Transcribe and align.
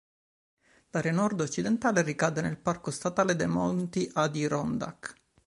L'area 0.89 1.11
nord-occidentale 1.11 2.01
ricade 2.01 2.41
nel 2.41 2.57
parco 2.57 2.89
statale 2.89 3.35
dei 3.35 3.45
monti 3.47 4.09
Adirondack. 4.11 5.13